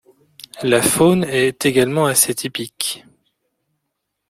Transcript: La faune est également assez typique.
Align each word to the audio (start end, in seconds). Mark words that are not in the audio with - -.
La 0.63 0.81
faune 0.81 1.23
est 1.25 1.63
également 1.67 2.07
assez 2.07 2.33
typique. 2.33 3.05